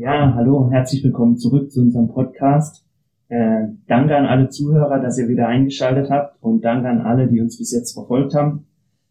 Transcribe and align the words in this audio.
Ja, 0.00 0.32
hallo, 0.34 0.70
herzlich 0.70 1.04
willkommen 1.04 1.36
zurück 1.36 1.70
zu 1.70 1.82
unserem 1.82 2.08
Podcast. 2.08 2.86
Äh, 3.28 3.64
danke 3.86 4.16
an 4.16 4.24
alle 4.24 4.48
Zuhörer, 4.48 4.98
dass 4.98 5.18
ihr 5.18 5.28
wieder 5.28 5.46
eingeschaltet 5.46 6.08
habt 6.08 6.42
und 6.42 6.64
danke 6.64 6.88
an 6.88 7.02
alle, 7.02 7.28
die 7.28 7.38
uns 7.38 7.58
bis 7.58 7.70
jetzt 7.70 7.92
verfolgt 7.92 8.34
haben. 8.34 8.64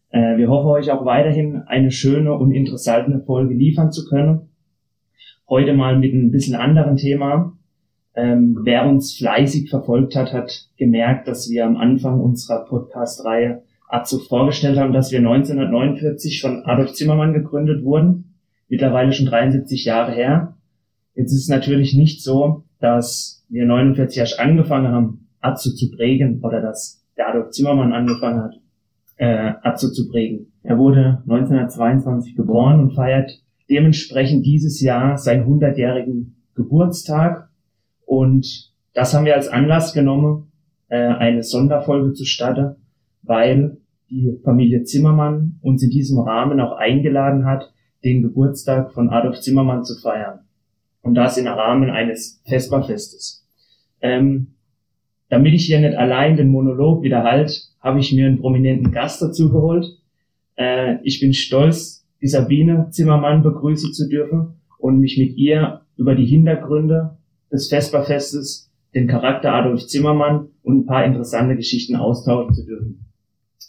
Äh, 0.08 0.36
wir 0.36 0.48
hoffen 0.48 0.66
euch 0.66 0.90
auch 0.90 1.04
weiterhin 1.04 1.62
eine 1.68 1.92
schöne 1.92 2.34
und 2.34 2.50
interessante 2.50 3.20
Folge 3.20 3.54
liefern 3.54 3.92
zu 3.92 4.04
können. 4.04 4.48
Heute 5.48 5.74
mal 5.74 5.96
mit 5.96 6.12
einem 6.12 6.32
bisschen 6.32 6.56
anderen 6.56 6.96
Thema. 6.96 7.52
Ähm, 8.16 8.58
wer 8.64 8.88
uns 8.88 9.16
fleißig 9.16 9.70
verfolgt 9.70 10.16
hat, 10.16 10.32
hat 10.32 10.70
gemerkt, 10.76 11.28
dass 11.28 11.48
wir 11.48 11.66
am 11.66 11.76
Anfang 11.76 12.18
unserer 12.18 12.64
Podcast-Reihe 12.64 13.62
Azo 13.86 14.18
vorgestellt 14.18 14.76
haben, 14.76 14.92
dass 14.92 15.12
wir 15.12 15.20
1949 15.20 16.40
von 16.40 16.64
Adolf 16.64 16.94
Zimmermann 16.94 17.32
gegründet 17.32 17.84
wurden. 17.84 18.34
Mittlerweile 18.68 19.12
schon 19.12 19.26
73 19.26 19.84
Jahre 19.84 20.10
her. 20.10 20.56
Jetzt 21.20 21.34
ist 21.34 21.42
es 21.42 21.48
natürlich 21.50 21.94
nicht 21.94 22.22
so, 22.22 22.64
dass 22.78 23.44
wir 23.50 23.66
49 23.66 24.16
erst 24.16 24.40
angefangen 24.40 24.90
haben, 24.90 25.28
Atzo 25.40 25.70
zu 25.70 25.90
prägen 25.90 26.40
oder 26.42 26.62
dass 26.62 27.04
der 27.14 27.28
Adolf 27.28 27.50
Zimmermann 27.50 27.92
angefangen 27.92 28.42
hat, 28.42 28.54
äh, 29.16 29.52
Atzo 29.62 29.90
zu 29.90 30.08
prägen. 30.08 30.46
Er 30.62 30.78
wurde 30.78 31.22
1922 31.26 32.36
geboren 32.36 32.80
und 32.80 32.94
feiert 32.94 33.32
dementsprechend 33.68 34.46
dieses 34.46 34.80
Jahr 34.80 35.18
seinen 35.18 35.44
100-jährigen 35.44 36.36
Geburtstag. 36.54 37.50
Und 38.06 38.72
das 38.94 39.12
haben 39.12 39.26
wir 39.26 39.34
als 39.34 39.48
Anlass 39.48 39.92
genommen, 39.92 40.50
äh, 40.88 40.96
eine 40.96 41.42
Sonderfolge 41.42 42.14
zu 42.14 42.24
starten, 42.24 42.76
weil 43.20 43.76
die 44.08 44.40
Familie 44.42 44.84
Zimmermann 44.84 45.58
uns 45.60 45.82
in 45.82 45.90
diesem 45.90 46.18
Rahmen 46.18 46.60
auch 46.60 46.78
eingeladen 46.78 47.44
hat, 47.44 47.74
den 48.04 48.22
Geburtstag 48.22 48.92
von 48.92 49.10
Adolf 49.10 49.40
Zimmermann 49.40 49.84
zu 49.84 50.00
feiern 50.00 50.46
und 51.02 51.14
das 51.14 51.38
im 51.38 51.46
Rahmen 51.46 51.90
eines 51.90 52.42
Vesperfestes. 52.44 53.46
Ähm, 54.00 54.54
damit 55.28 55.54
ich 55.54 55.66
hier 55.66 55.80
nicht 55.80 55.96
allein 55.96 56.36
den 56.36 56.48
Monolog 56.48 57.02
wieder 57.02 57.22
halt, 57.22 57.68
habe 57.80 58.00
ich 58.00 58.12
mir 58.12 58.26
einen 58.26 58.40
prominenten 58.40 58.92
Gast 58.92 59.22
dazu 59.22 59.50
geholt. 59.50 59.86
Äh, 60.56 60.96
ich 61.02 61.20
bin 61.20 61.32
stolz, 61.32 62.06
die 62.20 62.28
Sabine 62.28 62.88
Zimmermann 62.90 63.42
begrüßen 63.42 63.92
zu 63.92 64.08
dürfen 64.08 64.60
und 64.78 64.98
mich 64.98 65.16
mit 65.18 65.36
ihr 65.36 65.82
über 65.96 66.14
die 66.14 66.26
Hintergründe 66.26 67.16
des 67.50 67.68
Vesperfestes, 67.68 68.70
den 68.94 69.06
Charakter 69.06 69.52
Adolf 69.52 69.86
Zimmermann 69.86 70.48
und 70.62 70.78
ein 70.78 70.86
paar 70.86 71.04
interessante 71.04 71.56
Geschichten 71.56 71.96
austauschen 71.96 72.54
zu 72.54 72.66
dürfen. 72.66 73.04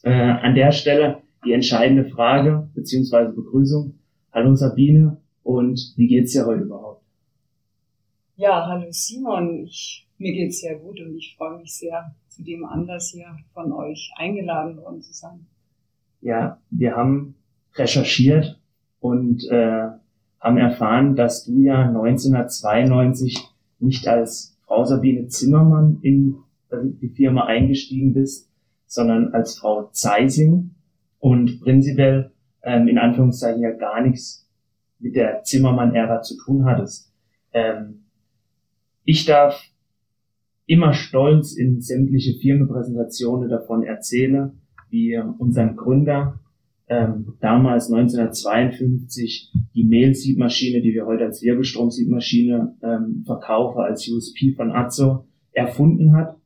Äh, 0.03 0.11
an 0.11 0.55
der 0.55 0.71
Stelle 0.71 1.17
die 1.45 1.53
entscheidende 1.53 2.05
Frage 2.05 2.69
beziehungsweise 2.73 3.33
Begrüßung. 3.33 3.95
Hallo 4.31 4.55
Sabine 4.55 5.17
und 5.43 5.93
wie 5.95 6.07
geht's 6.07 6.33
dir 6.33 6.45
heute 6.45 6.63
überhaupt? 6.63 7.00
Ja, 8.41 8.65
hallo 8.65 8.87
Simon. 8.89 9.65
Ich, 9.65 10.07
mir 10.17 10.33
geht's 10.33 10.61
sehr 10.61 10.75
gut 10.79 10.99
und 10.99 11.15
ich 11.15 11.35
freue 11.37 11.59
mich 11.59 11.75
sehr, 11.75 12.15
zu 12.27 12.41
dem 12.41 12.65
Anlass 12.65 13.11
hier 13.11 13.37
von 13.53 13.71
euch 13.71 14.11
eingeladen 14.15 14.77
worden 14.77 14.99
zu 15.03 15.13
sein. 15.13 15.45
Ja, 16.21 16.59
wir 16.71 16.95
haben 16.95 17.35
recherchiert 17.75 18.59
und 18.99 19.47
äh, 19.51 19.89
haben 20.39 20.57
erfahren, 20.57 21.15
dass 21.15 21.45
du 21.45 21.59
ja 21.59 21.87
1992 21.89 23.47
nicht 23.77 24.07
als 24.07 24.57
Frau 24.65 24.85
Sabine 24.85 25.27
Zimmermann 25.27 25.99
in 26.01 26.37
die 26.71 27.09
Firma 27.09 27.45
eingestiegen 27.45 28.15
bist, 28.15 28.49
sondern 28.87 29.35
als 29.35 29.59
Frau 29.59 29.91
Zeising 29.91 30.71
und 31.19 31.61
prinzipiell 31.61 32.31
ähm, 32.63 32.87
in 32.87 32.97
Anführungszeichen 32.97 33.61
ja 33.61 33.69
gar 33.69 34.01
nichts 34.01 34.49
mit 34.97 35.15
der 35.15 35.43
Zimmermann-Ära 35.43 36.23
zu 36.23 36.37
tun 36.43 36.65
hattest. 36.65 37.13
Ähm, 37.53 38.01
ich 39.03 39.25
darf 39.25 39.63
immer 40.65 40.93
stolz 40.93 41.53
in 41.53 41.81
sämtliche 41.81 42.39
Firmenpräsentationen 42.39 43.49
davon 43.49 43.83
erzählen, 43.83 44.61
wie 44.89 45.17
unser 45.37 45.67
Gründer 45.67 46.39
ähm, 46.87 47.33
damals 47.39 47.91
1952 47.91 49.51
die 49.73 49.83
Mehlsiebmaschine, 49.85 50.81
die 50.81 50.93
wir 50.93 51.05
heute 51.05 51.25
als 51.25 51.41
Wirbelstromsiebmaschine 51.41 52.75
ähm, 52.83 53.23
verkaufen, 53.25 53.79
als 53.79 54.07
USP 54.09 54.53
von 54.53 54.71
Azzo, 54.71 55.25
erfunden 55.53 56.13
hat, 56.13 56.37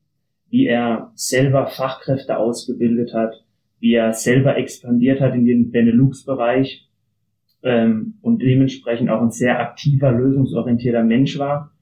wie 0.50 0.66
er 0.68 1.12
selber 1.16 1.68
Fachkräfte 1.68 2.38
ausgebildet 2.38 3.14
hat, 3.14 3.44
wie 3.80 3.94
er 3.94 4.14
selber 4.14 4.58
expandiert 4.58 5.20
hat 5.20 5.36
in 5.36 5.46
den 5.46 5.72
Benelux-Bereich 5.72 6.88
ähm, 7.64 8.16
und 8.22 8.42
dementsprechend 8.42 9.10
auch 9.10 9.22
ein 9.22 9.32
sehr 9.32 9.60
aktiver, 9.60 10.12
lösungsorientierter 10.12 11.04
Mensch 11.04 11.38
war 11.38 11.75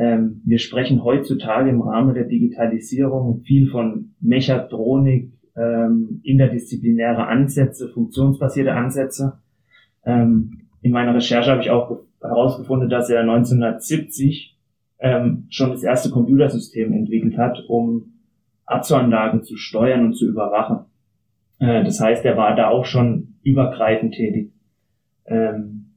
ähm, 0.00 0.40
wir 0.46 0.58
sprechen 0.58 1.04
heutzutage 1.04 1.68
im 1.68 1.82
Rahmen 1.82 2.14
der 2.14 2.24
Digitalisierung 2.24 3.42
viel 3.42 3.68
von 3.68 4.14
Mechatronik, 4.18 5.30
ähm, 5.54 6.22
interdisziplinäre 6.22 7.26
Ansätze, 7.26 7.90
funktionsbasierte 7.90 8.72
Ansätze. 8.72 9.40
Ähm, 10.06 10.62
in 10.80 10.92
meiner 10.92 11.14
Recherche 11.14 11.50
habe 11.50 11.60
ich 11.60 11.70
auch 11.70 12.00
herausgefunden, 12.22 12.88
dass 12.88 13.10
er 13.10 13.20
1970 13.20 14.56
ähm, 15.00 15.44
schon 15.50 15.70
das 15.70 15.82
erste 15.82 16.08
Computersystem 16.08 16.94
entwickelt 16.94 17.36
hat, 17.36 17.62
um 17.68 18.14
Azo-Anlagen 18.64 19.42
zu 19.42 19.58
steuern 19.58 20.06
und 20.06 20.14
zu 20.14 20.26
überwachen. 20.26 20.86
Äh, 21.58 21.84
das 21.84 22.00
heißt, 22.00 22.24
er 22.24 22.38
war 22.38 22.56
da 22.56 22.68
auch 22.68 22.86
schon 22.86 23.34
übergreifend 23.42 24.14
tätig. 24.14 24.54
Ähm, 25.26 25.92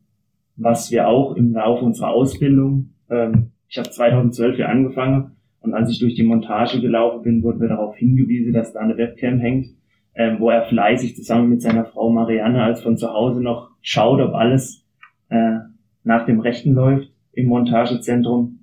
was 0.57 0.91
wir 0.91 1.07
auch 1.07 1.37
im 1.37 1.53
Laufe 1.53 1.85
unserer 1.85 2.09
Ausbildung 2.09 2.95
ähm, 3.09 3.52
ich 3.73 3.79
habe 3.79 3.89
2012 3.89 4.57
hier 4.57 4.69
angefangen 4.69 5.31
und 5.61 5.73
als 5.73 5.89
ich 5.89 5.97
durch 5.97 6.13
die 6.13 6.21
Montage 6.21 6.79
gelaufen 6.79 7.23
bin, 7.23 7.41
wurde 7.41 7.57
mir 7.57 7.69
darauf 7.69 7.95
hingewiesen, 7.95 8.53
dass 8.53 8.71
da 8.71 8.81
eine 8.81 8.97
Webcam 8.97 9.39
hängt, 9.39 9.65
ähm, 10.13 10.35
wo 10.39 10.51
er 10.51 10.65
fleißig 10.65 11.15
zusammen 11.15 11.49
mit 11.49 11.63
seiner 11.63 11.83
Frau 11.83 12.11
Marianne 12.11 12.61
als 12.61 12.83
von 12.83 12.97
zu 12.97 13.11
Hause 13.11 13.41
noch 13.41 13.71
schaut, 13.81 14.21
ob 14.21 14.35
alles 14.35 14.85
äh, 15.29 15.55
nach 16.03 16.27
dem 16.27 16.39
Rechten 16.39 16.73
läuft 16.73 17.11
im 17.31 17.47
Montagezentrum. 17.47 18.59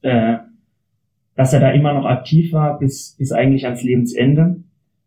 Äh, 0.00 0.38
dass 1.34 1.52
er 1.52 1.60
da 1.60 1.70
immer 1.72 1.92
noch 1.92 2.06
aktiv 2.06 2.54
war 2.54 2.78
bis, 2.78 3.14
bis 3.18 3.32
eigentlich 3.32 3.66
ans 3.66 3.82
Lebensende. 3.82 4.64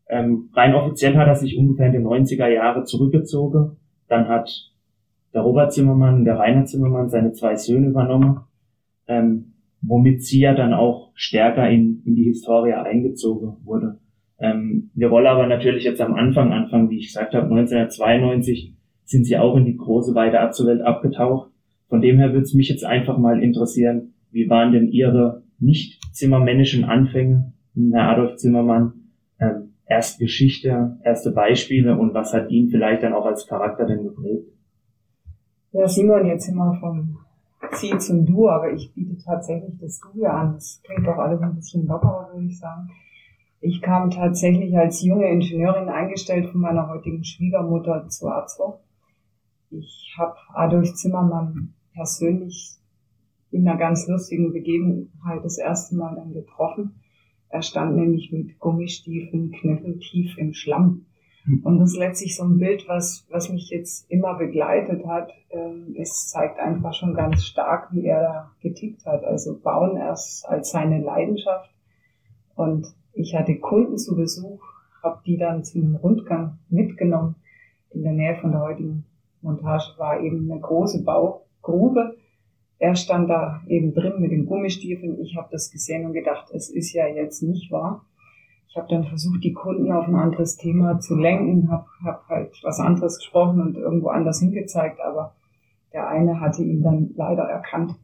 Ähm, 0.07 0.51
rein 0.53 0.75
offiziell 0.75 1.17
hat 1.17 1.27
er 1.27 1.35
sich 1.35 1.57
ungefähr 1.57 1.87
in 1.87 1.93
den 1.93 2.05
90er 2.05 2.47
Jahre 2.47 2.83
zurückgezogen. 2.83 3.77
Dann 4.07 4.27
hat 4.27 4.71
der 5.33 5.41
Robert 5.41 5.73
Zimmermann, 5.73 6.25
der 6.25 6.37
Rainer 6.37 6.65
Zimmermann 6.65 7.09
seine 7.09 7.31
zwei 7.31 7.55
Söhne 7.55 7.87
übernommen 7.87 8.41
ähm, 9.07 9.53
womit 9.81 10.23
sie 10.23 10.39
ja 10.39 10.53
dann 10.53 10.73
auch 10.73 11.11
stärker 11.15 11.69
in, 11.69 12.01
in 12.05 12.15
die 12.15 12.23
Historie 12.23 12.73
eingezogen 12.73 13.57
wurde. 13.63 13.99
Ähm, 14.39 14.89
wir 14.93 15.11
wollen 15.11 15.27
aber 15.27 15.47
natürlich 15.47 15.83
jetzt 15.83 16.01
am 16.01 16.13
Anfang 16.13 16.51
anfangen, 16.51 16.89
wie 16.89 16.97
ich 16.97 17.07
gesagt 17.07 17.33
habe, 17.33 17.45
1992 17.45 18.75
sind 19.05 19.25
sie 19.25 19.37
auch 19.37 19.55
in 19.55 19.65
die 19.65 19.77
große 19.77 20.15
weite 20.15 20.39
Abzuwelt 20.39 20.81
abgetaucht. 20.81 21.51
Von 21.87 22.01
dem 22.01 22.17
her 22.17 22.33
würde 22.33 22.41
es 22.41 22.53
mich 22.53 22.69
jetzt 22.69 22.83
einfach 22.83 23.17
mal 23.17 23.41
interessieren, 23.41 24.13
wie 24.31 24.49
waren 24.49 24.73
denn 24.73 24.87
Ihre 24.87 25.43
nicht 25.59 26.01
zimmermännischen 26.13 26.83
Anfänge, 26.83 27.53
Herr 27.91 28.09
Adolf 28.09 28.35
Zimmermann? 28.35 28.93
Ähm, 29.39 29.75
erst 29.85 30.19
Geschichte, 30.19 30.97
erste 31.03 31.31
Beispiele 31.31 31.97
und 31.97 32.13
was 32.13 32.33
hat 32.33 32.49
ihn 32.49 32.69
vielleicht 32.69 33.03
dann 33.03 33.13
auch 33.13 33.25
als 33.25 33.47
Charakter 33.47 33.85
denn 33.85 34.03
geprägt? 34.03 34.49
Ja, 35.71 35.87
Simon, 35.87 36.25
jetzt 36.25 36.51
wir 36.53 36.77
vom 36.79 37.17
Sie 37.73 37.97
zum 37.97 38.25
Du, 38.25 38.49
aber 38.49 38.71
ich 38.71 38.93
biete 38.93 39.17
tatsächlich 39.23 39.77
das 39.79 39.99
Du 39.99 40.21
ja 40.21 40.31
an. 40.31 40.53
Das 40.53 40.81
klingt 40.83 41.07
doch 41.07 41.17
alles 41.17 41.41
ein 41.41 41.55
bisschen 41.55 41.87
lockerer, 41.87 42.29
würde 42.33 42.47
ich 42.47 42.59
sagen. 42.59 42.89
Ich 43.61 43.81
kam 43.81 44.11
tatsächlich 44.11 44.77
als 44.77 45.01
junge 45.01 45.27
Ingenieurin 45.27 45.89
eingestellt 45.89 46.49
von 46.49 46.61
meiner 46.61 46.87
heutigen 46.87 47.23
Schwiegermutter 47.23 48.07
zu 48.09 48.29
AZO. 48.29 48.79
Ich 49.71 50.15
habe 50.17 50.35
Adolf 50.53 50.93
Zimmermann 50.93 51.73
persönlich 51.93 52.77
in 53.51 53.67
einer 53.67 53.77
ganz 53.77 54.07
lustigen 54.07 54.53
Begebenheit 54.53 55.43
das 55.43 55.57
erste 55.57 55.95
Mal 55.95 56.15
dann 56.15 56.33
getroffen. 56.33 57.01
Er 57.49 57.61
stand 57.61 57.95
nämlich 57.95 58.31
mit 58.31 58.59
Gummistiefeln 58.59 59.51
knöcheltief 59.51 60.37
im 60.37 60.53
Schlamm. 60.53 61.05
Und 61.63 61.79
das 61.79 61.91
ist 61.91 61.97
letztlich 61.97 62.35
so 62.35 62.43
ein 62.43 62.57
Bild, 62.57 62.85
was, 62.87 63.25
was 63.29 63.49
mich 63.49 63.69
jetzt 63.69 64.09
immer 64.09 64.33
begleitet 64.35 65.05
hat. 65.05 65.31
Ähm, 65.51 65.95
es 65.99 66.27
zeigt 66.29 66.59
einfach 66.59 66.93
schon 66.93 67.13
ganz 67.13 67.43
stark, 67.43 67.89
wie 67.91 68.05
er 68.05 68.21
da 68.21 68.51
getickt 68.61 69.05
hat. 69.05 69.23
Also 69.23 69.59
Bauen 69.59 69.95
erst 69.97 70.47
als 70.47 70.71
seine 70.71 71.01
Leidenschaft. 71.01 71.69
Und 72.55 72.87
ich 73.13 73.35
hatte 73.35 73.59
Kunden 73.59 73.97
zu 73.97 74.15
Besuch, 74.15 74.61
habe 75.03 75.21
die 75.25 75.37
dann 75.37 75.63
zu 75.63 75.77
einem 75.77 75.95
Rundgang 75.95 76.57
mitgenommen. 76.69 77.35
In 77.91 78.01
der 78.01 78.13
Nähe 78.13 78.35
von 78.37 78.51
der 78.51 78.61
heutigen 78.61 79.05
Montage 79.41 79.93
war 79.97 80.19
eben 80.19 80.51
eine 80.51 80.59
große 80.59 81.03
Baugrube. 81.03 82.17
Er 82.79 82.95
stand 82.95 83.29
da 83.29 83.61
eben 83.67 83.93
drin 83.93 84.19
mit 84.19 84.31
den 84.31 84.47
Gummistiefeln. 84.47 85.21
Ich 85.21 85.37
habe 85.37 85.49
das 85.51 85.71
gesehen 85.71 86.07
und 86.07 86.13
gedacht, 86.13 86.47
es 86.51 86.69
ist 86.69 86.91
ja 86.91 87.07
jetzt 87.07 87.43
nicht 87.43 87.71
wahr 87.71 88.03
ich 88.75 88.77
habe 88.77 88.89
dann 88.89 89.05
versucht, 89.05 89.41
die 89.41 89.53
Kunden 89.53 89.89
auf 89.89 90.05
ein 90.05 90.15
anderes 90.15 90.57
Thema 90.57 90.99
zu 90.99 91.15
lenken, 91.15 91.71
habe 91.71 91.85
hab 92.03 92.27
halt 92.27 92.59
was 92.61 92.81
anderes 92.81 93.19
gesprochen 93.19 93.61
und 93.61 93.77
irgendwo 93.77 94.09
anders 94.09 94.41
hingezeigt, 94.41 94.99
aber 94.99 95.33
Der 95.93 96.09
eine 96.09 96.41
hatte 96.41 96.61
ihn 96.61 96.83
dann 96.83 97.11
leider 97.15 97.43
erkannt, 97.43 97.95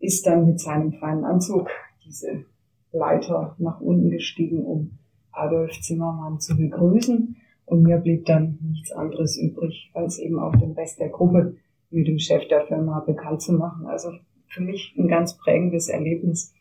ist 0.00 0.26
dann 0.26 0.48
mit 0.48 0.58
seinem 0.58 0.94
feinen 0.94 1.24
Anzug 1.24 1.68
diese 2.04 2.44
Leiter 2.90 3.54
nach 3.58 3.80
unten 3.80 4.10
gestiegen, 4.10 4.64
um 4.64 4.98
Adolf 5.30 5.80
Zimmermann 5.80 6.40
zu 6.40 6.56
begrüßen. 6.56 7.36
Und 7.66 7.82
mir 7.84 7.98
blieb 7.98 8.24
dann 8.24 8.58
nichts 8.62 8.90
anderes 8.90 9.38
übrig, 9.38 9.92
als 9.94 10.18
eben 10.18 10.40
auch 10.40 10.56
den 10.56 10.72
Rest 10.72 10.98
der 10.98 11.10
Gruppe 11.10 11.54
mit 11.90 12.08
dem 12.08 12.18
Chef 12.18 12.48
der 12.48 12.66
Firma 12.66 12.98
bekannt 12.98 13.42
zu 13.42 13.52
machen. 13.52 13.86
Also 13.86 14.10
für 14.48 14.62
mich 14.62 14.92
ein 14.98 15.06
ganz 15.06 15.38
prägendes 15.38 15.88
Erlebnis 15.88 16.52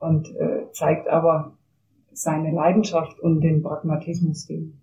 und 0.00 0.34
äh, 0.34 0.72
zeigt 0.72 1.06
aber 1.06 1.55
seine 2.16 2.50
Leidenschaft 2.50 3.20
und 3.20 3.42
den 3.42 3.62
Pragmatismus, 3.62 4.46
den 4.46 4.80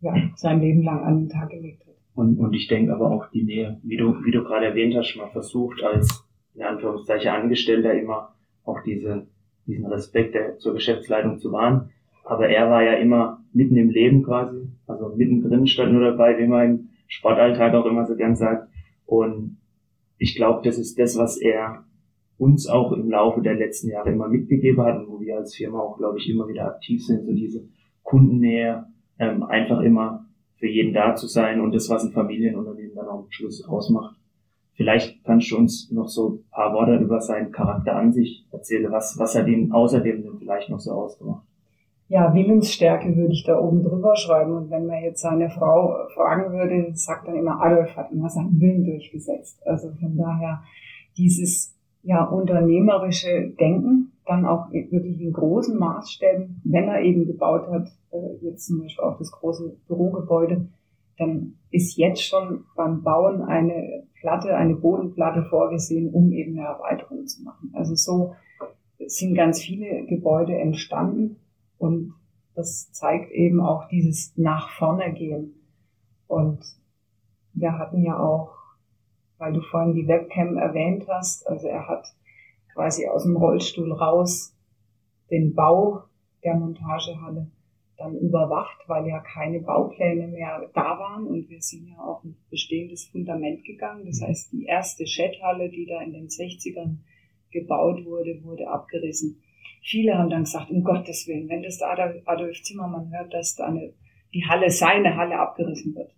ja, 0.00 0.12
sein 0.34 0.60
Leben 0.60 0.82
lang 0.82 1.04
an 1.04 1.18
den 1.18 1.28
Tag 1.28 1.50
gelegt 1.50 1.86
hat. 1.86 1.94
Und, 2.14 2.38
und 2.38 2.52
ich 2.52 2.66
denke 2.66 2.92
aber 2.92 3.10
auch 3.10 3.30
die 3.30 3.44
Nähe, 3.44 3.78
wie 3.84 3.96
du, 3.96 4.24
wie 4.24 4.32
du 4.32 4.42
gerade 4.42 4.66
erwähnt 4.66 4.94
hast, 4.96 5.16
mal 5.16 5.28
versucht 5.28 5.82
als 5.84 6.24
in 6.54 6.62
Anführungszeichen 6.62 7.30
Angestellter 7.30 7.94
immer 7.94 8.34
auch 8.64 8.82
diese, 8.82 9.28
diesen 9.66 9.86
Respekt 9.86 10.34
der, 10.34 10.58
zur 10.58 10.74
Geschäftsleitung 10.74 11.38
zu 11.38 11.52
wahren. 11.52 11.90
Aber 12.24 12.48
er 12.48 12.68
war 12.68 12.82
ja 12.82 12.94
immer 12.94 13.44
mitten 13.52 13.76
im 13.76 13.90
Leben 13.90 14.24
quasi, 14.24 14.68
also 14.88 15.14
mittendrin 15.14 15.68
statt 15.68 15.92
nur 15.92 16.02
dabei, 16.02 16.38
wie 16.38 16.48
man 16.48 16.66
im 16.66 16.88
Sportalltag 17.06 17.72
auch 17.74 17.86
immer 17.86 18.04
so 18.04 18.16
gern 18.16 18.34
sagt. 18.34 18.68
Und 19.06 19.58
ich 20.18 20.34
glaube, 20.34 20.62
das 20.64 20.76
ist 20.76 20.98
das, 20.98 21.16
was 21.16 21.38
er 21.38 21.84
uns 22.38 22.68
auch 22.68 22.92
im 22.92 23.10
Laufe 23.10 23.42
der 23.42 23.54
letzten 23.54 23.90
Jahre 23.90 24.10
immer 24.10 24.28
mitgegeben 24.28 24.82
hat 24.84 24.98
und 25.00 25.08
wo 25.08 25.20
wir 25.20 25.36
als 25.36 25.54
Firma 25.54 25.80
auch, 25.80 25.98
glaube 25.98 26.18
ich, 26.18 26.30
immer 26.30 26.48
wieder 26.48 26.66
aktiv 26.66 27.04
sind, 27.04 27.26
so 27.26 27.32
diese 27.32 27.68
Kundennähe, 28.02 28.86
ähm, 29.18 29.42
einfach 29.42 29.80
immer 29.80 30.26
für 30.56 30.68
jeden 30.68 30.94
da 30.94 31.14
zu 31.14 31.26
sein 31.26 31.60
und 31.60 31.74
das, 31.74 31.90
was 31.90 32.04
ein 32.04 32.12
Familienunternehmen 32.12 32.94
dann 32.94 33.08
auch 33.08 33.24
am 33.24 33.30
Schluss 33.30 33.64
ausmacht. 33.66 34.16
Vielleicht 34.74 35.24
kannst 35.24 35.50
du 35.50 35.56
uns 35.56 35.90
noch 35.90 36.08
so 36.08 36.28
ein 36.34 36.50
paar 36.50 36.72
Worte 36.72 36.96
über 36.96 37.20
seinen 37.20 37.50
Charakter 37.50 37.96
an 37.96 38.12
sich 38.12 38.46
erzählen, 38.52 38.90
was, 38.92 39.18
was 39.18 39.34
er 39.34 39.42
dem 39.42 39.72
außerdem 39.72 40.22
denn 40.22 40.38
vielleicht 40.38 40.70
noch 40.70 40.78
so 40.78 40.92
ausgemacht 40.92 41.48
ja, 42.08 42.32
Willensstärke 42.32 43.14
würde 43.16 43.34
ich 43.34 43.44
da 43.44 43.58
oben 43.58 43.82
drüber 43.82 44.16
schreiben. 44.16 44.54
Und 44.54 44.70
wenn 44.70 44.86
man 44.86 45.02
jetzt 45.02 45.20
seine 45.20 45.50
Frau 45.50 45.94
fragen 46.14 46.52
würde, 46.52 46.90
sagt 46.94 47.28
dann 47.28 47.36
immer, 47.36 47.60
Adolf 47.60 47.94
hat 47.96 48.10
immer 48.10 48.30
seinen 48.30 48.58
Willen 48.60 48.84
durchgesetzt. 48.84 49.60
Also 49.66 49.90
von 50.00 50.16
daher 50.16 50.62
dieses 51.18 51.77
ja 52.02 52.24
unternehmerische 52.24 53.50
Denken, 53.58 54.12
dann 54.26 54.46
auch 54.46 54.70
wirklich 54.70 55.20
in 55.20 55.32
großen 55.32 55.78
Maßstäben, 55.78 56.60
wenn 56.64 56.84
er 56.88 57.00
eben 57.00 57.26
gebaut 57.26 57.66
hat, 57.70 57.88
äh, 58.12 58.44
jetzt 58.44 58.66
zum 58.66 58.80
Beispiel 58.80 59.04
auch 59.04 59.18
das 59.18 59.32
große 59.32 59.76
Bürogebäude, 59.86 60.68
dann 61.18 61.54
ist 61.70 61.96
jetzt 61.96 62.22
schon 62.22 62.64
beim 62.76 63.02
Bauen 63.02 63.42
eine 63.42 64.04
Platte, 64.20 64.54
eine 64.54 64.74
Bodenplatte 64.74 65.42
vorgesehen, 65.44 66.12
um 66.12 66.32
eben 66.32 66.58
eine 66.58 66.68
Erweiterung 66.68 67.26
zu 67.26 67.42
machen. 67.42 67.72
Also 67.74 67.94
so 67.94 68.34
sind 69.06 69.34
ganz 69.34 69.60
viele 69.60 70.04
Gebäude 70.06 70.56
entstanden 70.56 71.36
und 71.78 72.14
das 72.54 72.90
zeigt 72.92 73.30
eben 73.30 73.60
auch 73.60 73.88
dieses 73.88 74.32
nach 74.36 74.70
vorne 74.70 75.12
gehen. 75.12 75.54
Und 76.26 76.58
wir 77.52 77.78
hatten 77.78 78.02
ja 78.02 78.18
auch, 78.18 78.57
weil 79.38 79.52
du 79.52 79.60
vorhin 79.60 79.94
die 79.94 80.06
Webcam 80.06 80.56
erwähnt 80.56 81.06
hast, 81.08 81.46
also 81.46 81.66
er 81.68 81.88
hat 81.88 82.06
quasi 82.74 83.06
aus 83.08 83.24
dem 83.24 83.36
Rollstuhl 83.36 83.92
raus 83.92 84.54
den 85.30 85.54
Bau 85.54 86.04
der 86.44 86.54
Montagehalle 86.54 87.50
dann 87.96 88.16
überwacht, 88.16 88.78
weil 88.86 89.08
ja 89.08 89.18
keine 89.18 89.60
Baupläne 89.60 90.28
mehr 90.28 90.70
da 90.72 90.98
waren 90.98 91.26
und 91.26 91.48
wir 91.48 91.60
sind 91.60 91.88
ja 91.88 91.98
auf 91.98 92.22
ein 92.22 92.36
bestehendes 92.48 93.06
Fundament 93.06 93.64
gegangen. 93.64 94.06
Das 94.06 94.22
heißt, 94.22 94.52
die 94.52 94.66
erste 94.66 95.06
Schetthalle, 95.06 95.68
die 95.68 95.86
da 95.86 96.00
in 96.02 96.12
den 96.12 96.28
60ern 96.28 96.98
gebaut 97.50 98.04
wurde, 98.04 98.42
wurde 98.44 98.68
abgerissen. 98.68 99.42
Viele 99.82 100.16
haben 100.16 100.30
dann 100.30 100.44
gesagt, 100.44 100.70
um 100.70 100.84
Gottes 100.84 101.26
Willen, 101.26 101.48
wenn 101.48 101.62
das 101.62 101.78
der 101.78 101.90
Adolf 102.24 102.62
Zimmermann 102.62 103.10
hört, 103.12 103.32
dass 103.34 103.56
da 103.56 103.66
eine, 103.66 103.92
die 104.32 104.44
Halle, 104.46 104.70
seine 104.70 105.16
Halle 105.16 105.38
abgerissen 105.38 105.94
wird. 105.94 106.14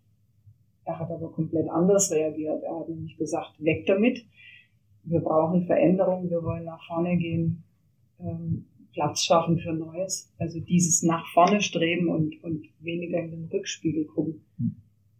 Er 0.85 0.99
hat 0.99 1.11
aber 1.11 1.31
komplett 1.33 1.69
anders 1.69 2.11
reagiert. 2.11 2.63
Er 2.63 2.81
hat 2.81 2.89
nämlich 2.89 3.17
gesagt, 3.17 3.63
weg 3.63 3.87
damit. 3.87 4.25
Wir 5.05 5.21
brauchen 5.21 5.67
Veränderungen, 5.67 6.31
wir 6.31 6.43
wollen 6.43 6.65
nach 6.65 6.85
vorne 6.87 7.17
gehen, 7.17 7.65
ähm, 8.19 8.67
Platz 8.93 9.23
schaffen 9.23 9.59
für 9.59 9.73
Neues. 9.73 10.33
Also 10.39 10.61
dieses 10.61 11.03
nach 11.03 11.27
vorne 11.33 11.61
streben 11.61 12.09
und, 12.09 12.43
und 12.43 12.67
weniger 12.81 13.19
in 13.19 13.31
den 13.31 13.45
Rückspiegel 13.47 14.07
gucken. 14.07 14.45
Hm. 14.59 14.77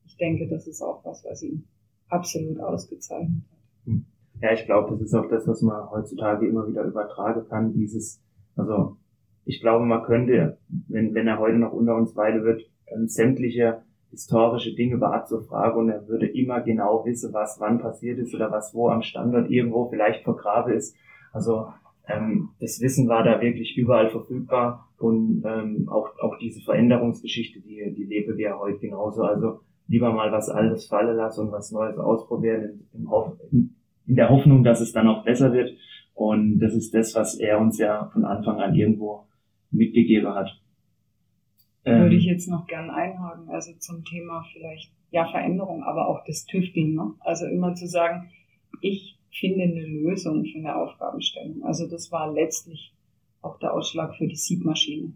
Ich 0.07 0.17
denke, 0.17 0.49
das 0.49 0.67
ist 0.67 0.83
auch 0.83 1.05
was, 1.05 1.25
was 1.25 1.43
ihn 1.43 1.67
absolut 2.09 2.61
ausgezeichnet 2.61 3.45
hat. 3.51 3.59
Hm. 3.87 4.05
Ja, 4.43 4.53
ich 4.53 4.65
glaube, 4.67 4.91
das 4.91 5.03
ist 5.03 5.15
auch 5.15 5.29
das, 5.29 5.47
was 5.47 5.63
man 5.63 5.91
heutzutage 5.91 6.47
immer 6.47 6.67
wieder 6.67 6.83
übertragen 6.83 7.47
kann, 7.49 7.73
dieses 7.73 8.23
also 8.61 8.97
ich 9.45 9.61
glaube, 9.61 9.85
man 9.85 10.05
könnte, 10.05 10.59
wenn, 10.89 11.15
wenn 11.15 11.27
er 11.27 11.39
heute 11.39 11.57
noch 11.57 11.73
unter 11.73 11.97
uns 11.97 12.15
weile 12.17 12.45
wird, 12.45 12.63
sämtliche 13.07 13.83
historische 14.11 14.75
Dinge 14.75 14.95
über 14.95 15.25
zu 15.27 15.41
fragen 15.41 15.79
und 15.79 15.89
er 15.89 16.07
würde 16.09 16.27
immer 16.27 16.61
genau 16.61 17.05
wissen, 17.05 17.33
was 17.33 17.61
wann 17.61 17.79
passiert 17.79 18.19
ist 18.19 18.35
oder 18.35 18.51
was 18.51 18.75
wo 18.75 18.89
am 18.89 19.03
Standort 19.03 19.51
irgendwo 19.51 19.89
vielleicht 19.89 20.25
vergraben 20.25 20.75
ist. 20.75 20.97
Also 21.33 21.69
ähm, 22.09 22.51
das 22.61 22.81
Wissen 22.81 23.09
war 23.09 23.23
da 23.23 23.41
wirklich 23.41 23.77
überall 23.77 24.11
verfügbar 24.11 24.89
und 24.99 25.43
ähm, 25.47 25.89
auch, 25.89 26.09
auch 26.21 26.37
diese 26.39 26.61
Veränderungsgeschichte, 26.61 27.61
die, 27.61 27.95
die 27.97 28.05
lebe 28.05 28.37
wir 28.37 28.59
heute 28.59 28.79
genauso. 28.79 29.23
Also 29.23 29.61
lieber 29.87 30.13
mal 30.13 30.33
was 30.33 30.49
Altes 30.49 30.87
fallen 30.87 31.17
lassen 31.17 31.47
und 31.47 31.53
was 31.53 31.73
Neues 31.73 31.99
ausprobieren 31.99 32.87
in, 32.93 33.09
in, 33.51 33.75
in 34.07 34.15
der 34.15 34.29
Hoffnung, 34.29 34.65
dass 34.65 34.81
es 34.81 34.93
dann 34.93 35.09
auch 35.09 35.25
besser 35.25 35.53
wird. 35.53 35.71
Und 36.15 36.59
das 36.59 36.75
ist 36.75 36.95
das, 36.95 37.15
was 37.15 37.39
er 37.39 37.61
uns 37.61 37.79
ja 37.79 38.11
von 38.13 38.25
Anfang 38.25 38.61
an 38.61 38.75
irgendwo 38.75 39.27
mitgegeben 39.71 40.35
hat. 40.35 40.60
Ähm, 41.85 42.03
Würde 42.03 42.17
ich 42.17 42.25
jetzt 42.25 42.49
noch 42.49 42.67
gern 42.67 42.91
einhaken, 42.91 43.49
also 43.49 43.73
zum 43.79 44.05
Thema 44.05 44.45
vielleicht, 44.53 44.93
ja, 45.11 45.27
Veränderung, 45.27 45.83
aber 45.83 46.09
auch 46.09 46.25
das 46.25 46.45
Tüfteln. 46.45 46.95
Ne? 46.95 47.15
Also 47.21 47.47
immer 47.47 47.75
zu 47.75 47.87
sagen, 47.87 48.31
ich 48.81 49.19
finde 49.31 49.65
eine 49.65 49.87
Lösung 49.87 50.45
für 50.45 50.59
eine 50.59 50.77
Aufgabenstellung. 50.77 51.63
Also 51.65 51.89
das 51.89 52.13
war 52.13 52.33
letztlich 52.33 52.95
auch 53.43 53.59
der 53.59 53.75
Ausschlag 53.75 54.15
für 54.17 54.27
die 54.27 54.37
Siebmaschine. 54.37 55.13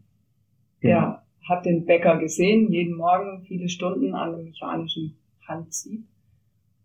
Genau. 0.81 0.95
Der 0.95 1.23
hat 1.49 1.67
den 1.67 1.85
Bäcker 1.85 2.19
gesehen, 2.19 2.71
jeden 2.71 2.97
Morgen 2.97 3.43
viele 3.47 3.69
Stunden 3.69 4.15
an 4.15 4.35
einem 4.35 4.45
mechanischen 4.45 5.17
Handsieb 5.47 6.07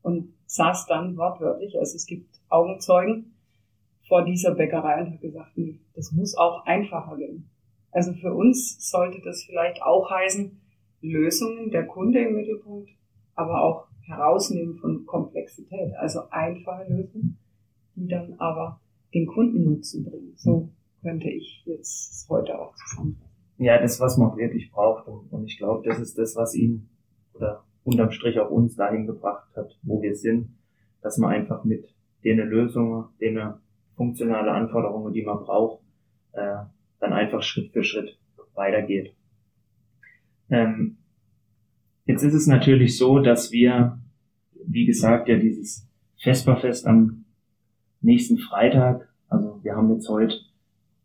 und 0.02 0.34
saß 0.48 0.88
dann 0.88 1.16
wortwörtlich, 1.16 1.78
also 1.78 1.96
es 1.96 2.06
gibt 2.06 2.28
Augenzeugen, 2.50 3.36
vor 4.08 4.26
dieser 4.26 4.56
Bäckerei 4.56 5.02
und 5.02 5.08
habe 5.12 5.18
gesagt, 5.20 5.52
nee, 5.56 5.80
das 5.94 6.12
muss 6.12 6.36
auch 6.36 6.66
einfacher 6.66 7.16
gehen. 7.16 7.49
Also 7.92 8.14
für 8.14 8.34
uns 8.34 8.78
sollte 8.90 9.22
das 9.24 9.44
vielleicht 9.44 9.82
auch 9.82 10.10
heißen, 10.10 10.60
Lösungen 11.02 11.72
der 11.72 11.86
Kunde 11.86 12.20
im 12.20 12.36
Mittelpunkt, 12.36 12.90
aber 13.36 13.64
auch 13.64 13.88
herausnehmen 14.02 14.78
von 14.78 15.06
Komplexität. 15.06 15.94
Also 15.96 16.22
einfache 16.30 16.86
Lösungen, 16.92 17.38
die 17.96 18.08
dann 18.08 18.36
aber 18.38 18.80
den 19.14 19.28
Kunden 19.28 19.64
Nutzen 19.64 20.04
bringen. 20.04 20.34
So 20.36 20.70
könnte 21.02 21.30
ich 21.30 21.64
jetzt 21.66 22.28
heute 22.30 22.60
auch 22.60 22.76
zusammenfassen. 22.76 23.30
Ja, 23.58 23.80
das, 23.82 24.00
was 24.00 24.18
man 24.18 24.38
wirklich 24.38 24.72
braucht. 24.72 25.08
Und 25.08 25.46
ich 25.46 25.58
glaube, 25.58 25.88
das 25.88 26.00
ist 26.00 26.18
das, 26.18 26.36
was 26.36 26.56
ihn 26.56 26.90
oder 27.34 27.64
unterm 27.84 28.12
Strich 28.12 28.40
auch 28.40 28.50
uns 28.50 28.76
dahin 28.76 29.08
gebracht 29.08 29.50
hat, 29.56 29.78
wo 29.84 30.02
wir 30.02 30.16
sind, 30.16 30.50
dass 31.02 31.18
man 31.18 31.32
einfach 31.32 31.64
mit 31.64 31.94
den 32.24 32.38
Lösungen, 32.40 33.06
den 33.20 33.54
funktionale 33.96 34.52
Anforderungen, 34.52 35.14
die 35.14 35.24
man 35.24 35.40
braucht, 35.40 35.82
äh, 36.34 36.58
dann 37.00 37.14
einfach 37.14 37.42
Schritt 37.44 37.72
für 37.72 37.84
Schritt 37.84 38.18
weitergeht. 38.54 39.14
Ähm, 40.50 40.98
jetzt 42.06 42.24
ist 42.24 42.34
es 42.34 42.48
natürlich 42.48 42.98
so, 42.98 43.20
dass 43.20 43.52
wir, 43.52 44.00
wie 44.66 44.86
gesagt, 44.86 45.30
ja 45.30 45.38
dieses 45.38 45.88
Vesperfest 46.18 46.86
am 46.86 47.26
nächsten 48.02 48.38
Freitag, 48.38 49.10
also 49.30 49.60
wir 49.64 49.76
haben 49.76 49.94
jetzt 49.94 50.10
heute 50.10 50.36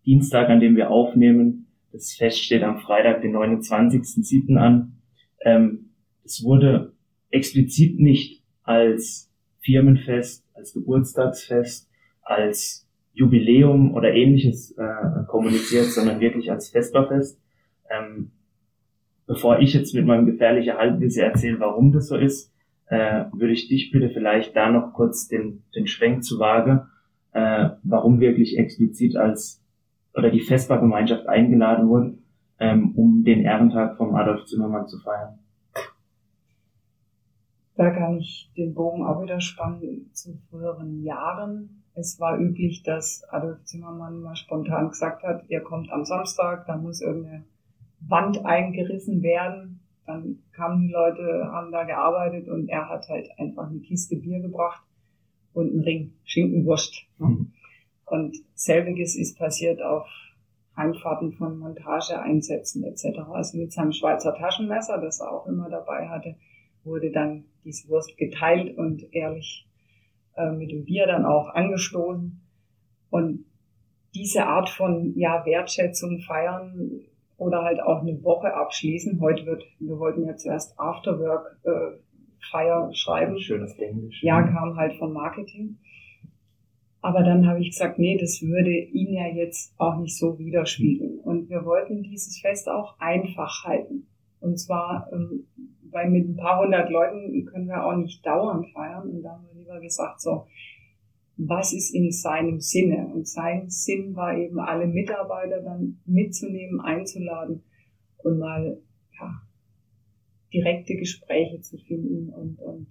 Dienstag, 0.05 0.49
an 0.49 0.61
dem 0.61 0.77
wir 0.77 0.91
aufnehmen, 0.91 1.67
das 1.93 2.13
Fest 2.13 2.43
steht 2.43 2.65
am 2.65 2.81
Freitag, 2.81 3.23
den 3.23 3.37
29.07. 3.37 4.57
an. 4.57 4.97
Ähm, 5.45 5.91
es 6.25 6.43
wurde 6.43 6.93
explizit 7.31 8.01
nicht 8.01 8.43
als 8.65 9.31
Firmenfest, 9.61 10.45
als 10.55 10.73
Geburtstagsfest, 10.73 11.89
als 12.23 12.84
Jubiläum 13.15 13.95
oder 13.95 14.13
ähnliches 14.13 14.73
äh, 14.73 15.25
kommuniziert, 15.27 15.87
sondern 15.87 16.21
wirklich 16.21 16.51
als 16.51 16.69
Vesperfest. 16.69 17.41
Ähm, 17.89 18.33
bevor 19.27 19.61
ich 19.61 19.73
jetzt 19.73 19.95
mit 19.95 20.05
meinem 20.05 20.27
gefährlichen 20.27 20.77
Halbwissen 20.77 21.23
erzähle, 21.23 21.61
warum 21.61 21.93
das 21.93 22.09
so 22.09 22.17
ist, 22.17 22.53
äh, 22.87 23.25
würde 23.33 23.53
ich 23.53 23.69
dich 23.69 23.91
bitte 23.91 24.11
vielleicht 24.11 24.55
da 24.57 24.71
noch 24.71 24.93
kurz 24.93 25.29
den, 25.29 25.63
den 25.75 25.87
Schwenk 25.87 26.25
zu 26.25 26.39
wagen, 26.39 26.83
äh, 27.33 27.71
warum 27.83 28.21
wirklich 28.21 28.59
explizit 28.59 29.17
als 29.17 29.63
oder 30.15 30.31
die 30.31 30.41
Vesper-Gemeinschaft 30.41 31.27
eingeladen 31.27 31.89
wurde, 31.89 32.19
ähm, 32.61 32.93
um 32.97 33.25
den 33.25 33.41
Ehrentag 33.41 33.97
vom 33.97 34.15
Adolf 34.15 34.45
Zimmermann 34.45 34.87
zu 34.87 34.99
feiern. 35.01 35.39
Da 37.77 37.91
kann 37.91 38.19
ich 38.19 38.53
den 38.57 38.75
Bogen 38.75 39.05
auch 39.05 39.21
wieder 39.23 39.41
spannen 39.41 40.11
zu 40.13 40.37
früheren 40.49 41.03
Jahren. 41.03 41.84
Es 41.95 42.19
war 42.19 42.39
üblich, 42.39 42.83
dass 42.83 43.23
Adolf 43.29 43.63
Zimmermann 43.65 44.21
mal 44.21 44.37
spontan 44.37 44.91
gesagt 44.91 45.23
hat, 45.23 45.45
er 45.49 45.61
kommt 45.61 45.91
am 45.91 46.05
Samstag, 46.05 46.67
da 46.67 46.77
muss 46.77 47.01
irgendeine 47.01 47.45
Wand 48.01 48.45
eingerissen 48.45 49.23
werden. 49.23 49.81
Dann 50.07 50.43
kamen 50.53 50.87
die 50.87 50.93
Leute, 50.93 51.49
haben 51.51 51.73
da 51.73 51.85
gearbeitet 51.85 52.49
und 52.49 52.69
er 52.69 52.89
hat 52.89 53.09
halt 53.09 53.29
einfach 53.39 53.71
eine 53.71 53.81
Kiste 53.81 54.17
Bier 54.17 54.41
gebracht 54.41 54.83
und 55.55 55.71
einen 55.71 55.81
Ring 55.81 56.13
Schinkenwurst. 56.25 57.07
Mhm. 57.19 57.53
Und 58.07 58.37
selbiges 58.55 59.17
ist 59.17 59.39
passiert 59.39 59.81
auf 59.81 60.07
Heimfahrten 60.77 61.33
von 61.33 61.59
Montageeinsätzen 61.59 62.85
etc. 62.85 63.21
Also 63.31 63.57
mit 63.57 63.73
seinem 63.73 63.93
Schweizer 63.93 64.35
Taschenmesser, 64.35 65.01
das 65.01 65.21
er 65.21 65.33
auch 65.33 65.47
immer 65.47 65.71
dabei 65.71 66.09
hatte, 66.09 66.37
wurde 66.83 67.11
dann 67.11 67.45
diese 67.65 67.89
Wurst 67.89 68.17
geteilt 68.19 68.77
und 68.77 69.15
ehrlich 69.15 69.67
äh, 70.37 70.51
mit 70.51 70.71
dem 70.71 70.85
Bier 70.85 71.07
dann 71.07 71.25
auch 71.25 71.49
angestoßen. 71.49 72.41
Und 73.11 73.45
diese 74.15 74.47
Art 74.47 74.71
von 74.71 75.13
ja, 75.17 75.45
Wertschätzung 75.45 76.21
feiern 76.21 77.01
oder 77.37 77.63
halt 77.63 77.81
auch 77.81 78.03
eine 78.03 78.23
Woche 78.23 78.55
abschließen. 78.55 79.21
Heute 79.21 79.45
wird, 79.47 79.65
wir 79.81 79.99
wollten 79.99 80.25
ja 80.25 80.37
zuerst 80.37 80.79
Afterwork 80.79 81.59
äh, 81.65 81.99
Feier 82.51 82.91
schreiben. 82.93 83.39
Schönes 83.39 83.77
Englisch. 83.79 84.23
Ja, 84.23 84.43
kam 84.43 84.77
halt 84.77 84.95
vom 84.95 85.13
Marketing. 85.13 85.79
Aber 87.01 87.23
dann 87.23 87.47
habe 87.47 87.61
ich 87.61 87.71
gesagt, 87.71 87.99
nee, 87.99 88.17
das 88.17 88.41
würde 88.41 88.71
ihn 88.71 89.13
ja 89.13 89.27
jetzt 89.27 89.75
auch 89.79 89.99
nicht 89.99 90.17
so 90.17 90.39
widerspiegeln. 90.39 91.19
Und 91.19 91.51
wir 91.51 91.65
wollten 91.65 92.03
dieses 92.03 92.41
Fest 92.41 92.69
auch 92.69 92.99
einfach 92.99 93.65
halten. 93.65 94.07
Und 94.41 94.59
zwar, 94.59 95.11
ähm, 95.13 95.47
weil 95.91 96.09
mit 96.09 96.29
ein 96.29 96.37
paar 96.37 96.61
hundert 96.61 96.89
Leuten 96.91 97.45
können 97.45 97.67
wir 97.67 97.85
auch 97.85 97.97
nicht 97.97 98.25
dauernd 98.25 98.69
feiern. 98.71 99.11
Und 99.11 99.23
da 99.23 99.33
haben 99.33 99.47
lieber 99.65 99.81
gesagt, 99.81 100.21
so, 100.21 100.47
was 101.37 101.73
ist 101.73 101.95
in 101.95 102.13
seinem 102.13 102.61
Sinne? 102.61 103.09
Und 103.13 103.27
sein 103.27 103.69
Sinn 103.69 104.15
war 104.15 104.37
eben, 104.37 104.61
alle 104.61 104.87
Mitarbeiter 104.87 105.63
dann 105.63 106.01
mitzunehmen, 106.05 106.81
einzuladen 106.81 107.63
und 108.19 108.39
mal, 108.39 108.81
ja, 109.19 109.43
direkte 110.53 110.95
Gespräche 110.97 111.61
zu 111.61 111.79
finden 111.79 112.29
und, 112.29 112.61
und 112.61 112.87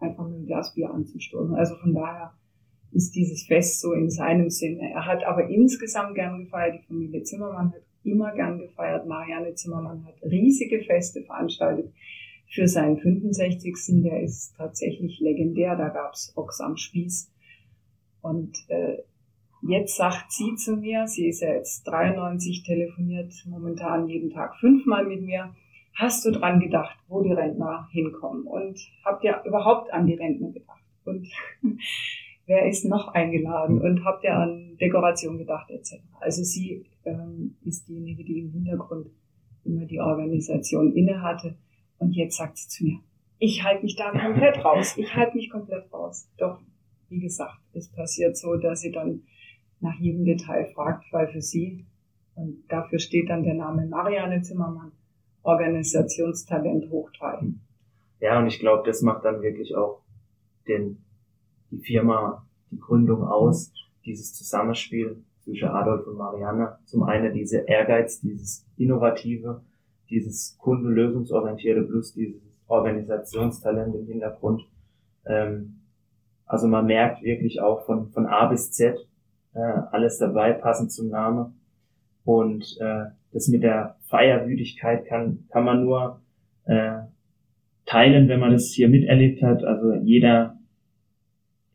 einfach 0.00 0.26
mit 0.26 0.36
einem 0.36 0.46
Glas 0.46 0.74
Bier 0.74 0.90
anzustoßen. 0.90 1.54
Also 1.54 1.76
von 1.76 1.94
daher, 1.94 2.32
ist 2.92 3.14
dieses 3.14 3.44
Fest 3.46 3.80
so 3.80 3.92
in 3.92 4.10
seinem 4.10 4.48
Sinne. 4.48 4.90
Er 4.90 5.04
hat 5.04 5.22
aber 5.24 5.48
insgesamt 5.48 6.14
gern 6.14 6.44
gefeiert, 6.44 6.78
die 6.78 6.86
Familie 6.86 7.22
Zimmermann 7.22 7.72
hat 7.72 7.82
immer 8.04 8.32
gern 8.32 8.58
gefeiert, 8.58 9.06
Marianne 9.06 9.54
Zimmermann 9.54 10.04
hat 10.06 10.14
riesige 10.22 10.80
Feste 10.82 11.22
veranstaltet 11.22 11.92
für 12.48 12.68
seinen 12.68 12.98
65. 12.98 14.02
Der 14.02 14.22
ist 14.22 14.54
tatsächlich 14.56 15.20
legendär, 15.20 15.76
da 15.76 15.88
gab's 15.88 16.32
Ochs 16.36 16.60
am 16.60 16.76
Spieß. 16.76 17.30
Und 18.22 18.56
äh, 18.68 18.98
jetzt 19.62 19.96
sagt 19.96 20.32
sie 20.32 20.56
zu 20.56 20.76
mir, 20.76 21.06
sie 21.06 21.28
ist 21.28 21.42
ja 21.42 21.52
jetzt 21.52 21.84
93, 21.84 22.64
telefoniert 22.64 23.32
momentan 23.46 24.08
jeden 24.08 24.30
Tag 24.30 24.56
fünfmal 24.56 25.04
mit 25.04 25.22
mir, 25.22 25.54
hast 25.94 26.24
du 26.24 26.30
dran 26.30 26.60
gedacht, 26.60 26.96
wo 27.08 27.22
die 27.22 27.32
Rentner 27.32 27.88
hinkommen? 27.90 28.46
Und 28.46 28.78
habt 29.04 29.24
ihr 29.24 29.42
überhaupt 29.44 29.92
an 29.92 30.06
die 30.06 30.14
Rentner 30.14 30.50
gedacht? 30.50 30.82
Und 31.04 31.28
wer 32.46 32.68
ist 32.68 32.84
noch 32.84 33.08
eingeladen 33.08 33.80
und 33.80 34.04
habt 34.04 34.24
ihr 34.24 34.34
an 34.34 34.76
Dekoration 34.80 35.38
gedacht 35.38 35.70
etc. 35.70 35.96
Also 36.20 36.42
sie 36.42 36.84
ähm, 37.04 37.56
ist 37.64 37.88
diejenige, 37.88 38.24
die 38.24 38.40
im 38.40 38.50
Hintergrund 38.52 39.08
immer 39.64 39.84
die 39.84 40.00
Organisation 40.00 40.92
innehatte 40.92 41.56
und 41.98 42.12
jetzt 42.12 42.36
sagt 42.36 42.58
sie 42.58 42.68
zu 42.68 42.84
mir, 42.84 42.98
ich 43.38 43.62
halte 43.64 43.82
mich 43.82 43.96
da 43.96 44.10
komplett 44.10 44.64
raus, 44.64 44.96
ich 44.96 45.14
halte 45.14 45.36
mich 45.36 45.50
komplett 45.50 45.92
raus. 45.92 46.28
Doch, 46.38 46.60
wie 47.08 47.20
gesagt, 47.20 47.60
es 47.72 47.88
passiert 47.88 48.36
so, 48.36 48.56
dass 48.56 48.80
sie 48.80 48.92
dann 48.92 49.22
nach 49.80 49.98
jedem 49.98 50.24
Detail 50.24 50.66
fragt, 50.74 51.04
weil 51.12 51.28
für 51.28 51.42
sie, 51.42 51.84
und 52.34 52.64
dafür 52.68 52.98
steht 52.98 53.28
dann 53.28 53.44
der 53.44 53.54
Name 53.54 53.86
Marianne 53.86 54.42
Zimmermann, 54.42 54.92
Organisationstalent 55.42 56.90
hoch 56.90 57.10
drei. 57.18 57.40
Ja, 58.20 58.38
und 58.38 58.46
ich 58.46 58.58
glaube, 58.58 58.82
das 58.86 59.02
macht 59.02 59.24
dann 59.24 59.42
wirklich 59.42 59.76
auch 59.76 60.02
den 60.66 61.02
die 61.70 61.78
Firma, 61.78 62.46
die 62.70 62.78
Gründung 62.78 63.22
aus, 63.22 63.72
dieses 64.04 64.34
Zusammenspiel 64.34 65.22
zwischen 65.40 65.68
Adolf 65.68 66.06
und 66.06 66.16
Marianne. 66.16 66.78
Zum 66.84 67.02
einen 67.02 67.32
diese 67.32 67.58
Ehrgeiz, 67.58 68.20
dieses 68.20 68.66
Innovative, 68.76 69.62
dieses 70.10 70.56
kundenlösungsorientierte 70.58 71.82
plus 71.82 72.14
dieses 72.14 72.40
Organisationstalent 72.68 73.94
im 73.94 74.06
Hintergrund. 74.06 74.62
Ähm, 75.26 75.80
also 76.46 76.68
man 76.68 76.86
merkt 76.86 77.22
wirklich 77.22 77.60
auch 77.60 77.84
von, 77.86 78.10
von 78.10 78.26
A 78.26 78.46
bis 78.46 78.72
Z 78.72 78.96
äh, 79.54 79.58
alles 79.58 80.18
dabei, 80.18 80.52
passend 80.52 80.92
zum 80.92 81.08
Namen. 81.08 81.60
Und 82.24 82.76
äh, 82.80 83.06
das 83.32 83.48
mit 83.48 83.62
der 83.62 83.96
Feierwütigkeit 84.08 85.06
kann, 85.06 85.46
kann 85.50 85.64
man 85.64 85.84
nur 85.84 86.20
äh, 86.64 87.02
teilen, 87.84 88.28
wenn 88.28 88.40
man 88.40 88.52
das 88.52 88.72
hier 88.72 88.88
miterlebt 88.88 89.42
hat. 89.42 89.64
Also 89.64 89.94
jeder 89.94 90.58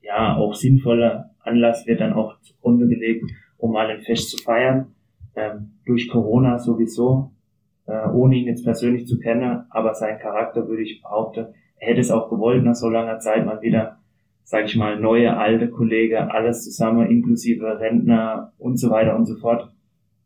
ja, 0.01 0.35
auch 0.35 0.53
sinnvoller 0.53 1.31
Anlass 1.39 1.88
wird 1.88 2.01
dann 2.01 2.13
auch 2.13 2.39
zugrunde 2.41 2.88
gelegt, 2.88 3.31
um 3.57 3.71
mal 3.71 3.89
ein 3.89 4.01
Fest 4.01 4.29
zu 4.29 4.43
feiern. 4.43 4.93
Ähm, 5.35 5.79
durch 5.85 6.09
Corona 6.09 6.59
sowieso, 6.59 7.31
äh, 7.91 8.10
ohne 8.10 8.36
ihn 8.38 8.48
jetzt 8.48 8.63
persönlich 8.63 9.05
zu 9.05 9.19
kennen, 9.19 9.65
aber 9.69 9.93
sein 9.93 10.17
Charakter 10.19 10.67
würde 10.67 10.83
ich 10.83 11.01
behaupten, 11.01 11.48
er 11.77 11.89
hätte 11.89 12.00
es 12.00 12.12
auch 12.12 12.29
gewollt, 12.29 12.63
nach 12.63 12.75
so 12.75 12.89
langer 12.89 13.19
Zeit 13.19 13.45
mal 13.45 13.62
wieder, 13.62 13.98
sage 14.43 14.65
ich 14.65 14.75
mal, 14.75 15.00
neue, 15.00 15.36
alte 15.36 15.69
Kollege, 15.69 16.31
alles 16.31 16.63
zusammen, 16.63 17.10
inklusive 17.10 17.79
Rentner 17.79 18.53
und 18.60 18.77
so 18.77 18.89
weiter 18.91 19.15
und 19.15 19.25
so 19.25 19.36
fort. 19.36 19.71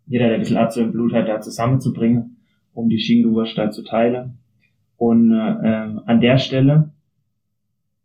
Jeder, 0.05 0.27
der 0.27 0.36
ein 0.36 0.41
bisschen 0.41 0.57
Atzo 0.57 0.81
im 0.81 0.91
Blut 0.91 1.13
hat, 1.13 1.27
da 1.27 1.41
zusammenzubringen, 1.41 2.38
um 2.74 2.89
die 2.89 3.24
da 3.55 3.72
zu 3.72 3.84
teilen. 3.84 4.38
Und 4.98 5.31
äh, 5.31 5.36
an 6.05 6.22
der 6.22 6.38
Stelle 6.38 6.91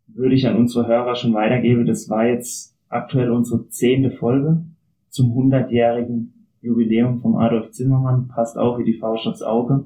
würde 0.07 0.35
ich 0.35 0.47
an 0.47 0.55
unsere 0.55 0.87
Hörer 0.87 1.15
schon 1.15 1.33
weitergeben. 1.33 1.85
Das 1.85 2.09
war 2.09 2.25
jetzt 2.25 2.75
aktuell 2.89 3.31
unsere 3.31 3.67
zehnte 3.69 4.11
Folge 4.11 4.63
zum 5.09 5.31
100-jährigen 5.31 6.40
Jubiläum 6.61 7.21
vom 7.21 7.35
Adolf 7.35 7.71
Zimmermann. 7.71 8.27
Passt 8.27 8.57
auch 8.57 8.77
wie 8.77 8.83
die 8.83 8.97
Faust 8.97 9.27
aufs 9.27 9.41
Auge. 9.41 9.85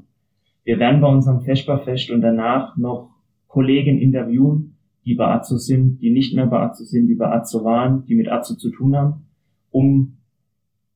Wir 0.64 0.80
werden 0.80 1.02
bei 1.02 1.08
unserem 1.08 1.42
Feschbarfest 1.42 2.12
und 2.12 2.22
danach 2.22 2.76
noch 2.78 3.12
Kollegen 3.48 4.00
interviewen, 4.00 4.78
die 5.06 5.16
bei 5.16 5.28
Azzo 5.28 5.58
sind, 5.58 6.00
die 6.02 6.12
nicht 6.12 6.36
mehr 6.36 6.48
bei 6.48 6.60
Azzo 6.60 6.84
sind, 6.84 7.08
die 7.08 7.16
bei 7.16 7.32
Azzo 7.32 7.64
waren, 7.64 8.06
die 8.06 8.16
mit 8.16 8.30
Azzo 8.30 8.56
zu 8.56 8.72
tun 8.72 8.96
haben, 8.96 9.28
um 9.70 10.18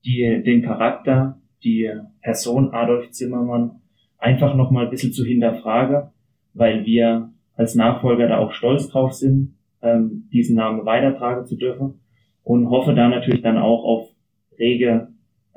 die, 0.03 0.41
den 0.43 0.63
Charakter, 0.63 1.39
die 1.63 1.89
Person 2.21 2.71
Adolf 2.73 3.11
Zimmermann 3.11 3.81
einfach 4.17 4.55
nochmal 4.55 4.85
ein 4.85 4.91
bisschen 4.91 5.13
zu 5.13 5.23
hinterfragen, 5.23 6.09
weil 6.53 6.85
wir 6.85 7.31
als 7.55 7.75
Nachfolger 7.75 8.27
da 8.27 8.37
auch 8.39 8.53
stolz 8.53 8.89
drauf 8.89 9.13
sind, 9.13 9.55
ähm, 9.81 10.27
diesen 10.31 10.55
Namen 10.55 10.85
weitertragen 10.85 11.45
zu 11.45 11.55
dürfen 11.55 11.99
und 12.43 12.69
hoffe 12.69 12.95
da 12.95 13.07
natürlich 13.07 13.41
dann 13.41 13.57
auch 13.57 13.83
auf 13.83 14.09
rege 14.57 15.09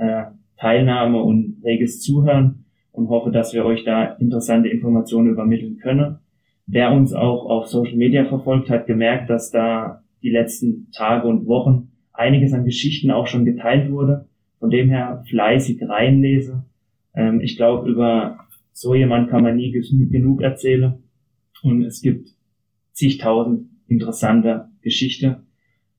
äh, 0.03 0.25
Teilnahme 0.59 1.23
und 1.23 1.63
reges 1.65 2.01
Zuhören 2.01 2.65
und 2.93 3.09
hoffe, 3.09 3.31
dass 3.31 3.55
wir 3.55 3.65
euch 3.65 3.85
da 3.85 4.05
interessante 4.05 4.69
Informationen 4.69 5.31
übermitteln 5.31 5.79
können. 5.79 6.19
Wer 6.67 6.93
uns 6.93 7.13
auch 7.13 7.47
auf 7.47 7.67
Social 7.67 7.97
Media 7.97 8.25
verfolgt, 8.25 8.71
hat 8.71 8.87
gemerkt, 8.87 9.31
dass 9.31 9.51
da 9.51 10.03
die 10.23 10.31
letzten 10.31 10.91
Tage 10.93 11.27
und 11.27 11.47
Wochen 11.47 11.93
einiges 12.13 12.53
an 12.53 12.65
Geschichten 12.65 13.11
auch 13.11 13.27
schon 13.27 13.45
geteilt 13.45 13.91
wurde. 13.91 14.29
Von 14.59 14.71
dem 14.71 14.91
her 14.91 15.25
fleißig 15.29 15.83
reinlese. 15.83 16.65
Ähm, 17.15 17.41
ich 17.41 17.57
glaube, 17.57 17.91
über 17.91 18.39
so 18.73 18.95
jemand 18.95 19.31
kann 19.31 19.43
man 19.43 19.57
nie 19.57 19.73
genug 19.73 20.41
erzählen. 20.43 21.03
Und 21.63 21.83
es 21.83 22.01
gibt 22.01 22.29
zigtausend 22.93 23.69
interessante 23.89 24.69
Geschichten. 24.83 25.49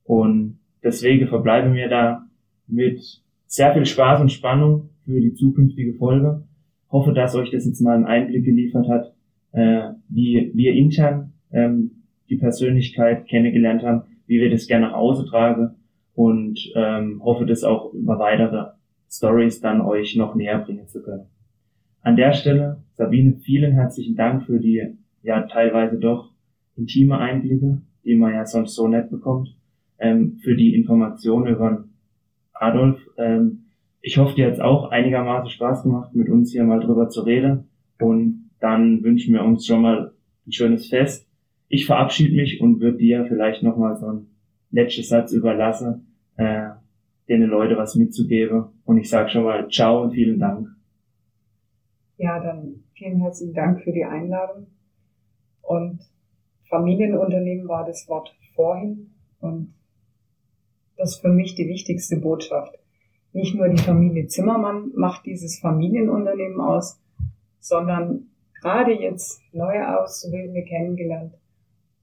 Und 0.03 0.59
deswegen 0.83 1.27
verbleiben 1.27 1.73
wir 1.73 1.89
da 1.89 2.25
mit 2.67 3.22
sehr 3.53 3.71
viel 3.71 3.85
Spaß 3.85 4.19
und 4.19 4.31
Spannung 4.31 4.89
für 5.05 5.21
die 5.21 5.35
zukünftige 5.35 5.93
Folge. 5.93 6.43
Hoffe, 6.89 7.13
dass 7.13 7.35
euch 7.35 7.51
das 7.51 7.67
jetzt 7.67 7.81
mal 7.81 7.95
einen 7.95 8.07
Einblick 8.07 8.45
geliefert 8.45 8.87
hat, 8.89 9.13
äh, 9.51 9.91
wie 10.09 10.51
wir 10.55 10.73
intern 10.73 11.33
ähm, 11.51 11.91
die 12.31 12.37
Persönlichkeit 12.37 13.27
kennengelernt 13.27 13.83
haben, 13.83 14.05
wie 14.25 14.41
wir 14.41 14.49
das 14.49 14.65
gerne 14.65 14.87
nach 14.87 14.95
außen 14.95 15.27
tragen 15.27 15.75
und 16.15 16.59
ähm, 16.75 17.21
hoffe, 17.23 17.45
das 17.45 17.63
auch 17.63 17.93
über 17.93 18.17
weitere 18.17 18.71
Stories 19.07 19.61
dann 19.61 19.81
euch 19.81 20.15
noch 20.15 20.33
näher 20.33 20.57
bringen 20.57 20.87
zu 20.87 21.03
können. 21.03 21.27
An 22.01 22.15
der 22.15 22.33
Stelle, 22.33 22.81
Sabine, 22.93 23.35
vielen 23.35 23.73
herzlichen 23.73 24.15
Dank 24.15 24.47
für 24.47 24.59
die 24.59 24.95
ja 25.21 25.43
teilweise 25.43 25.99
doch 25.99 26.31
intime 26.75 27.19
Einblicke, 27.19 27.83
die 28.03 28.15
man 28.15 28.33
ja 28.33 28.47
sonst 28.47 28.73
so 28.73 28.87
nicht 28.87 29.11
bekommt, 29.11 29.55
ähm, 29.99 30.39
für 30.41 30.55
die 30.55 30.73
Information 30.73 31.45
über 31.45 31.85
Adolf. 32.63 32.99
Ähm, 33.17 33.65
ich 34.01 34.17
hoffe, 34.17 34.35
dir 34.35 34.47
hat 34.47 34.53
es 34.53 34.59
auch 34.59 34.91
einigermaßen 34.91 35.49
Spaß 35.49 35.83
gemacht, 35.83 36.13
mit 36.13 36.29
uns 36.29 36.51
hier 36.51 36.63
mal 36.63 36.79
drüber 36.79 37.09
zu 37.09 37.21
reden. 37.21 37.69
Und 37.99 38.49
dann 38.59 39.03
wünschen 39.03 39.33
wir 39.33 39.43
uns 39.43 39.65
schon 39.65 39.81
mal 39.81 40.13
ein 40.45 40.51
schönes 40.51 40.87
Fest. 40.87 41.27
ich 41.69 41.85
verabschiede 41.87 42.35
mich 42.35 42.61
und 42.61 42.81
würde 42.81 42.97
dir 42.97 43.25
vielleicht 43.25 43.63
nochmal 43.63 43.97
so 43.97 44.05
einen 44.05 44.27
letzten 44.69 45.03
Satz 45.03 45.31
überlassen, 45.31 46.15
äh, 46.37 46.69
den 47.27 47.41
Leute 47.43 47.77
was 47.77 47.95
mitzugeben. 47.95 48.65
Und 48.85 48.97
ich 48.97 49.09
sage 49.09 49.29
schon 49.29 49.43
mal 49.43 49.67
ciao 49.69 50.03
und 50.03 50.11
vielen 50.11 50.39
Dank. 50.39 50.67
Ja, 52.17 52.39
dann 52.39 52.83
vielen 52.93 53.21
herzlichen 53.21 53.55
Dank 53.55 53.81
für 53.81 53.91
die 53.91 54.05
Einladung. 54.05 54.67
Und 55.61 55.99
Familienunternehmen 56.69 57.67
war 57.67 57.85
das 57.85 58.07
Wort 58.07 58.35
vorhin 58.55 59.11
und 59.39 59.73
das 60.97 61.15
ist 61.15 61.21
für 61.21 61.29
mich 61.29 61.55
die 61.55 61.67
wichtigste 61.67 62.17
Botschaft. 62.17 62.77
Nicht 63.33 63.55
nur 63.55 63.67
die 63.67 63.81
Familie 63.81 64.27
Zimmermann 64.27 64.91
macht 64.95 65.25
dieses 65.25 65.59
Familienunternehmen 65.59 66.61
aus, 66.61 66.99
sondern 67.59 68.27
gerade 68.61 68.91
jetzt 68.91 69.41
neue 69.51 69.99
Auszubildende 69.99 70.63
kennengelernt 70.63 71.33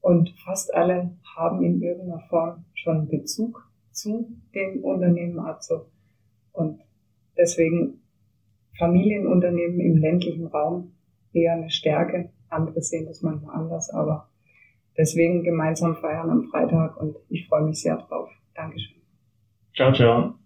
und 0.01 0.33
fast 0.43 0.73
alle 0.73 1.11
haben 1.35 1.63
in 1.63 1.81
irgendeiner 1.81 2.19
Form 2.29 2.65
schon 2.73 3.07
Bezug 3.07 3.69
zu 3.91 4.29
dem 4.53 4.83
Unternehmen 4.83 5.39
Azo. 5.39 5.85
Und 6.51 6.81
deswegen 7.37 8.01
Familienunternehmen 8.77 9.79
im 9.79 9.97
ländlichen 9.97 10.47
Raum 10.47 10.93
eher 11.33 11.53
eine 11.53 11.69
Stärke. 11.69 12.29
Andere 12.49 12.81
sehen 12.81 13.05
das 13.05 13.21
manchmal 13.21 13.55
anders, 13.55 13.89
aber 13.89 14.27
deswegen 14.97 15.43
gemeinsam 15.43 15.95
feiern 15.95 16.29
am 16.29 16.43
Freitag 16.43 16.97
und 16.97 17.15
ich 17.29 17.47
freue 17.47 17.63
mich 17.63 17.81
sehr 17.81 17.97
drauf. 17.97 18.29
Dankeschön. 18.61 19.01
Ciao, 19.75 19.91
ciao. 19.93 20.40